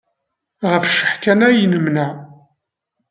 [0.71, 2.11] Ɣef cceḥ kan ay nemneɛ.